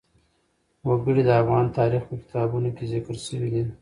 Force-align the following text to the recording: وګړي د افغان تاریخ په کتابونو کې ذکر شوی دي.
وګړي 0.87 1.21
د 1.25 1.29
افغان 1.41 1.65
تاریخ 1.77 2.01
په 2.09 2.15
کتابونو 2.21 2.69
کې 2.75 2.83
ذکر 2.93 3.15
شوی 3.25 3.49
دي. 3.53 3.61